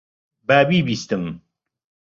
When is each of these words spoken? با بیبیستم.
با 0.47 0.63
بیبیستم. 0.69 1.23